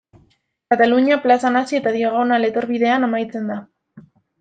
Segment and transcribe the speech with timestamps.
[0.73, 3.65] Katalunia plazan hasi eta Diagonal etorbidean amaitzen da.